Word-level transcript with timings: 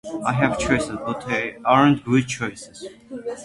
I 0.25 0.33
have 0.33 0.57
choices, 0.57 0.97
but 1.05 1.27
they 1.27 1.57
aren't 1.63 2.03
good 2.05 2.27
choices! 2.27 2.87